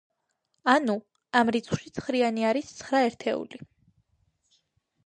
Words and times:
ანუ, 0.71 0.95
ამ 1.41 1.51
რიცხვში 1.57 1.93
ცხრიანი 1.99 2.49
არის 2.53 2.73
ცხრა 2.81 3.05
ერთეული. 3.11 3.63